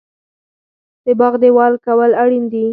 د 1.05 1.07
باغ 1.19 1.33
دیوال 1.43 1.73
کول 1.85 2.11
اړین 2.23 2.45
دي؟ 2.53 2.65